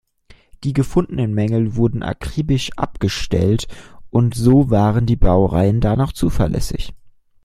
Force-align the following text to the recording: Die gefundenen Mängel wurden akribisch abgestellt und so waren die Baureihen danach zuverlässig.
Die 0.63 0.73
gefundenen 0.73 1.31
Mängel 1.31 1.75
wurden 1.75 2.01
akribisch 2.01 2.71
abgestellt 2.75 3.67
und 4.09 4.33
so 4.33 4.71
waren 4.71 5.05
die 5.05 5.15
Baureihen 5.15 5.79
danach 5.79 6.11
zuverlässig. 6.11 6.95